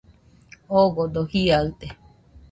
Odogo 0.79 1.21
jiaɨde 1.31 1.87